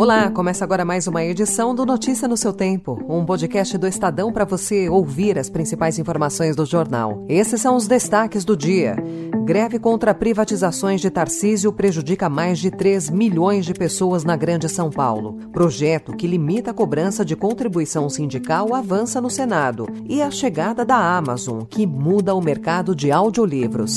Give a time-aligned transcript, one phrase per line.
[0.00, 4.32] Olá, começa agora mais uma edição do Notícia no seu Tempo, um podcast do Estadão
[4.32, 7.22] para você ouvir as principais informações do jornal.
[7.28, 8.96] Esses são os destaques do dia.
[9.44, 14.88] Greve contra privatizações de Tarcísio prejudica mais de 3 milhões de pessoas na Grande São
[14.88, 15.34] Paulo.
[15.52, 19.86] Projeto que limita a cobrança de contribuição sindical avança no Senado.
[20.08, 23.96] E a chegada da Amazon, que muda o mercado de audiolivros.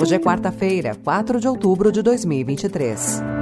[0.00, 3.41] Hoje é quarta-feira, 4 de outubro de 2023.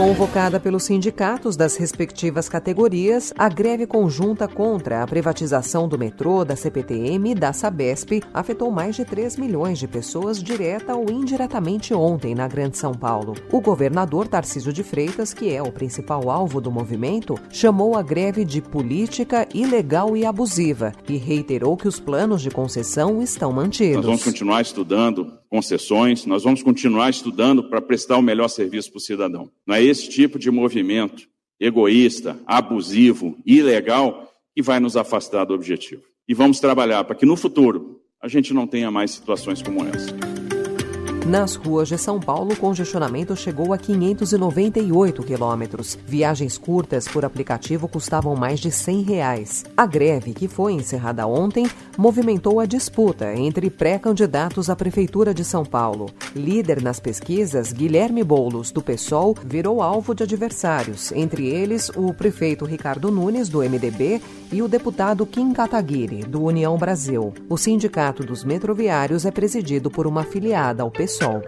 [0.00, 6.56] Convocada pelos sindicatos das respectivas categorias, a greve conjunta contra a privatização do metrô, da
[6.56, 12.34] CPTM e da Sabesp afetou mais de 3 milhões de pessoas direta ou indiretamente ontem
[12.34, 13.34] na Grande São Paulo.
[13.52, 18.42] O governador Tarcísio de Freitas, que é o principal alvo do movimento, chamou a greve
[18.42, 23.96] de política ilegal e abusiva e reiterou que os planos de concessão estão mantidos.
[23.96, 28.98] Nós vamos continuar estudando concessões, nós vamos continuar estudando para prestar o melhor serviço para
[28.98, 29.50] o cidadão.
[29.66, 36.02] Não é esse tipo de movimento egoísta, abusivo, ilegal que vai nos afastar do objetivo.
[36.26, 40.39] E vamos trabalhar para que no futuro a gente não tenha mais situações como essa.
[41.30, 45.96] Nas ruas de São Paulo, o congestionamento chegou a 598 quilômetros.
[46.04, 49.64] Viagens curtas por aplicativo custavam mais de 100 reais.
[49.76, 55.64] A greve, que foi encerrada ontem, movimentou a disputa entre pré-candidatos à Prefeitura de São
[55.64, 56.06] Paulo.
[56.34, 62.64] Líder nas pesquisas, Guilherme Boulos, do PSOL, virou alvo de adversários, entre eles o prefeito
[62.64, 67.32] Ricardo Nunes, do MDB, e o deputado Kim Kataguiri, do União Brasil.
[67.48, 71.19] O Sindicato dos Metroviários é presidido por uma afiliada ao PSOL.
[71.20, 71.42] Sol.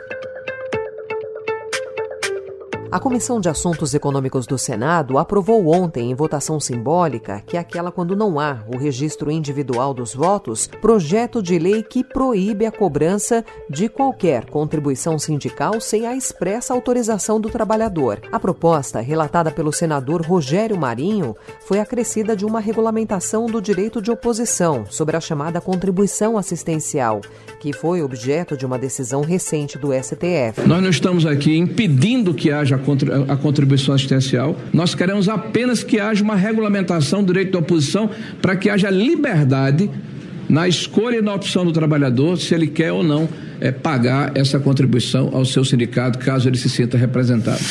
[2.93, 7.91] A Comissão de Assuntos Econômicos do Senado aprovou ontem, em votação simbólica, que é aquela
[7.91, 13.43] quando não há o registro individual dos votos, projeto de lei que proíbe a cobrança
[13.67, 18.21] de qualquer contribuição sindical sem a expressa autorização do trabalhador.
[18.31, 21.35] A proposta, relatada pelo senador Rogério Marinho,
[21.65, 27.23] foi acrescida de uma regulamentação do direito de oposição sobre a chamada contribuição assistencial,
[27.59, 30.61] que foi objeto de uma decisão recente do STF.
[30.67, 32.82] Nós não estamos aqui impedindo que haja
[33.29, 34.57] a contribuição assistencial.
[34.73, 38.11] Nós queremos apenas que haja uma regulamentação do direito da oposição
[38.41, 39.91] para que haja liberdade
[40.49, 43.29] na escolha e na opção do trabalhador se ele quer ou não
[43.61, 47.63] é, pagar essa contribuição ao seu sindicato, caso ele se sinta representado.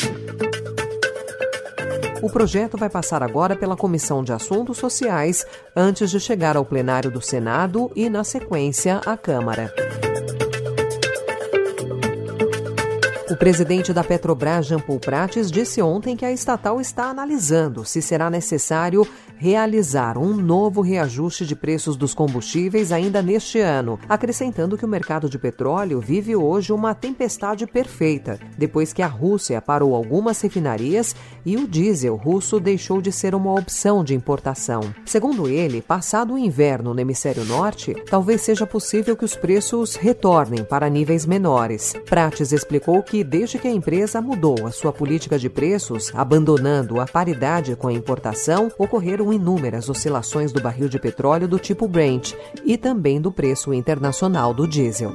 [2.22, 5.44] O projeto vai passar agora pela Comissão de Assuntos Sociais
[5.74, 9.74] antes de chegar ao plenário do Senado e, na sequência, à Câmara.
[13.32, 18.02] O presidente da Petrobras, Jean Paul Prates, disse ontem que a estatal está analisando se
[18.02, 19.08] será necessário
[19.42, 25.28] realizar um novo reajuste de preços dos combustíveis ainda neste ano, acrescentando que o mercado
[25.28, 31.56] de petróleo vive hoje uma tempestade perfeita, depois que a Rússia parou algumas refinarias e
[31.56, 34.94] o diesel russo deixou de ser uma opção de importação.
[35.04, 40.62] Segundo ele, passado o inverno no hemisfério norte, talvez seja possível que os preços retornem
[40.62, 41.94] para níveis menores.
[42.08, 47.06] Prates explicou que desde que a empresa mudou a sua política de preços, abandonando a
[47.06, 52.34] paridade com a importação, ocorreram inúmeras oscilações do barril de petróleo do tipo Brent
[52.64, 55.12] e também do preço internacional do diesel.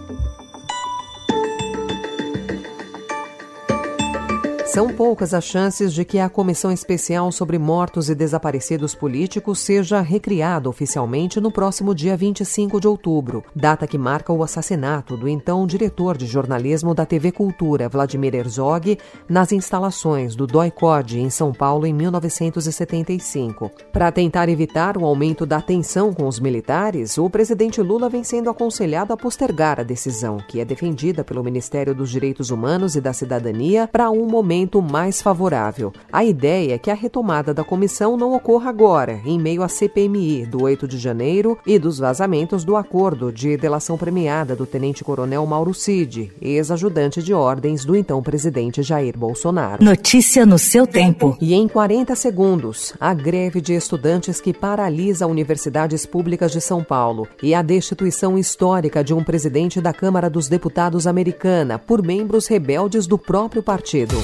[4.77, 10.01] São poucas as chances de que a Comissão Especial sobre Mortos e Desaparecidos Políticos seja
[10.01, 15.65] recriada oficialmente no próximo dia 25 de outubro, data que marca o assassinato do então
[15.65, 21.88] diretor de jornalismo da TV Cultura, Vladimir Herzog, nas instalações do DOI-COD em São Paulo
[21.88, 23.71] em 1975.
[23.91, 28.47] Para tentar evitar o aumento da tensão com os militares, o presidente Lula vem sendo
[28.47, 33.11] aconselhado a postergar a decisão, que é defendida pelo Ministério dos Direitos Humanos e da
[33.11, 35.93] Cidadania, para um momento momento mais favorável.
[36.11, 40.45] A ideia é que a retomada da comissão não ocorra agora, em meio à CPMI
[40.45, 45.73] do 8 de janeiro e dos vazamentos do acordo de delação premiada do tenente-coronel Mauro
[45.73, 49.83] Cid, ex-ajudante de ordens do então presidente Jair Bolsonaro.
[49.83, 51.37] Notícia no seu tempo.
[51.39, 57.27] E em 40 segundos, a greve de estudantes que paralisa universidades públicas de São Paulo
[57.41, 63.07] e a destituição histórica de um presidente da Câmara dos Deputados americana por membros rebeldes
[63.07, 64.17] do próprio partido.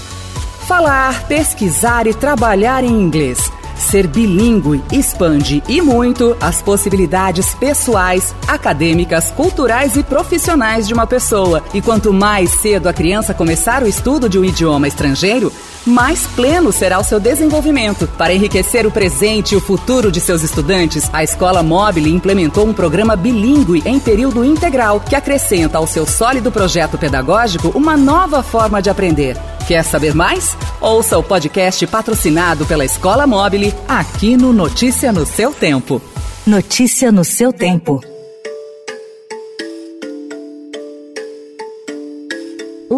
[0.67, 3.51] Falar, pesquisar e trabalhar em inglês.
[3.77, 11.63] Ser bilíngue expande e muito as possibilidades pessoais, acadêmicas, culturais e profissionais de uma pessoa.
[11.73, 15.51] E quanto mais cedo a criança começar o estudo de um idioma estrangeiro,
[15.85, 18.07] mais pleno será o seu desenvolvimento.
[18.17, 22.73] Para enriquecer o presente e o futuro de seus estudantes, a Escola Móvel implementou um
[22.73, 28.81] programa bilíngue em período integral que acrescenta ao seu sólido projeto pedagógico uma nova forma
[28.81, 29.37] de aprender.
[29.67, 30.57] Quer saber mais?
[30.81, 36.01] Ouça o podcast patrocinado pela Escola Móvel aqui no Notícia no seu tempo.
[36.45, 38.12] Notícia no seu tempo.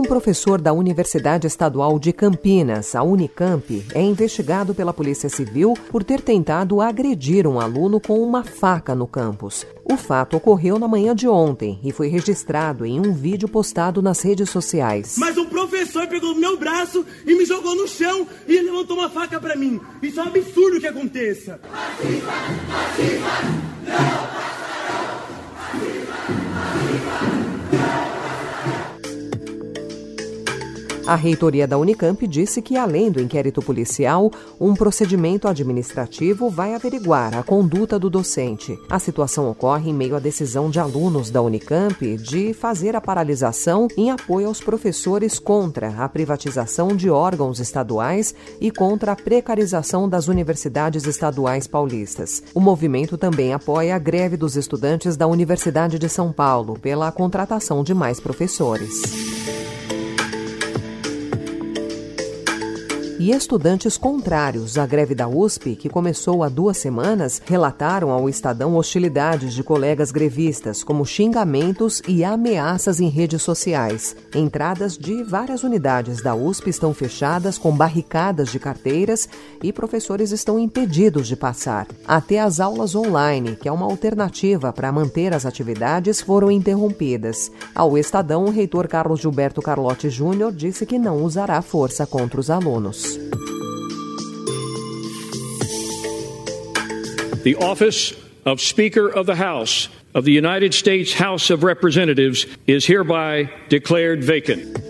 [0.05, 6.21] Professor da Universidade Estadual de Campinas, a Unicamp, é investigado pela Polícia Civil por ter
[6.21, 9.65] tentado agredir um aluno com uma faca no campus.
[9.83, 14.21] O fato ocorreu na manhã de ontem e foi registrado em um vídeo postado nas
[14.21, 15.15] redes sociais.
[15.17, 19.39] Mas um professor pegou meu braço e me jogou no chão e levantou uma faca
[19.39, 19.79] para mim.
[20.01, 21.59] Isso é um absurdo que aconteça.
[21.71, 22.31] Fascista,
[22.67, 23.29] fascista,
[27.71, 28.14] não,
[31.07, 37.37] A reitoria da Unicamp disse que, além do inquérito policial, um procedimento administrativo vai averiguar
[37.37, 38.79] a conduta do docente.
[38.89, 43.87] A situação ocorre em meio à decisão de alunos da Unicamp de fazer a paralisação
[43.95, 50.27] em apoio aos professores contra a privatização de órgãos estaduais e contra a precarização das
[50.27, 52.41] universidades estaduais paulistas.
[52.51, 57.83] O movimento também apoia a greve dos estudantes da Universidade de São Paulo pela contratação
[57.83, 59.34] de mais professores.
[63.19, 68.75] E estudantes contrários à greve da USP, que começou há duas semanas, relataram ao Estadão
[68.75, 74.15] hostilidades de colegas grevistas, como xingamentos e ameaças em redes sociais.
[74.33, 79.29] Entradas de várias unidades da USP estão fechadas com barricadas de carteiras
[79.63, 81.87] e professores estão impedidos de passar.
[82.07, 87.51] Até as aulas online, que é uma alternativa para manter as atividades, foram interrompidas.
[87.73, 92.49] Ao Estadão, o reitor Carlos Gilberto Carlotti Júnior disse que não usará força contra os
[92.49, 93.04] alunos.
[97.43, 98.13] The office
[98.45, 104.23] of Speaker of the House of the United States House of Representatives is hereby declared
[104.23, 104.84] vacant.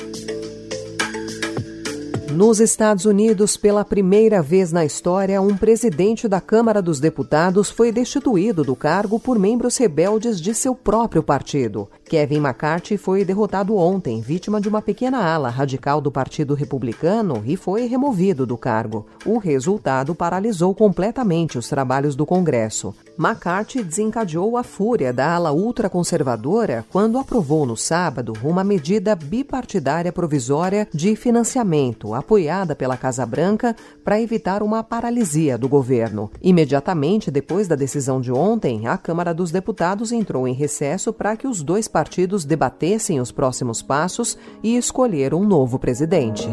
[2.35, 7.93] Nos Estados Unidos, pela primeira vez na história, um presidente da Câmara dos Deputados foi
[7.93, 11.87] destituído do cargo por membros rebeldes de seu próprio partido.
[12.03, 17.55] Kevin McCarthy foi derrotado ontem, vítima de uma pequena ala radical do Partido Republicano, e
[17.55, 19.05] foi removido do cargo.
[19.25, 22.93] O resultado paralisou completamente os trabalhos do Congresso.
[23.17, 30.87] McCarthy desencadeou a fúria da ala ultraconservadora quando aprovou no sábado uma medida bipartidária provisória
[30.93, 36.29] de financiamento apoiada pela Casa Branca para evitar uma paralisia do governo.
[36.41, 41.47] Imediatamente depois da decisão de ontem, a Câmara dos Deputados entrou em recesso para que
[41.47, 46.47] os dois partidos debatessem os próximos passos e escolher um novo presidente.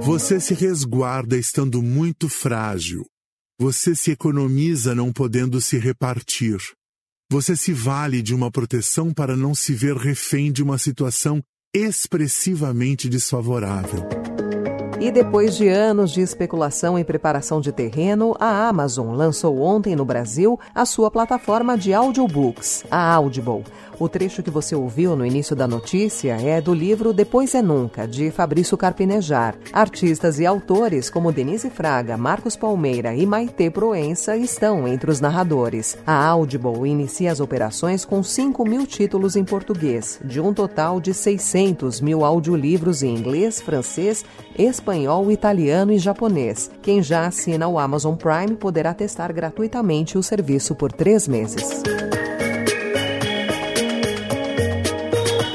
[0.00, 3.11] Você se resguarda estando muito frágil.
[3.60, 6.58] Você se economiza não podendo se repartir.
[7.30, 11.42] Você se vale de uma proteção para não se ver refém de uma situação
[11.74, 14.00] expressivamente desfavorável.
[15.00, 20.04] E depois de anos de especulação em preparação de terreno, a Amazon lançou ontem no
[20.04, 23.64] Brasil a sua plataforma de audiobooks, a Audible.
[24.02, 28.04] O trecho que você ouviu no início da notícia é do livro Depois é Nunca,
[28.04, 29.54] de Fabrício Carpinejar.
[29.72, 35.96] Artistas e autores como Denise Fraga, Marcos Palmeira e Maite Proença estão entre os narradores.
[36.04, 41.14] A Audible inicia as operações com 5 mil títulos em português, de um total de
[41.14, 44.24] 600 mil audiolivros em inglês, francês,
[44.58, 46.72] espanhol, italiano e japonês.
[46.82, 51.84] Quem já assina o Amazon Prime poderá testar gratuitamente o serviço por três meses.